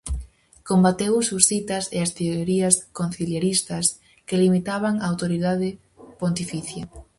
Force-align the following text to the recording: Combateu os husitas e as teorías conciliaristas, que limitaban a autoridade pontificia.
Combateu 0.69 1.11
os 1.21 1.27
husitas 1.35 1.83
e 1.95 1.97
as 2.05 2.11
teorías 2.19 2.75
conciliaristas, 2.99 3.85
que 4.27 4.39
limitaban 4.43 4.95
a 4.97 5.05
autoridade 5.11 5.69
pontificia. 6.19 6.83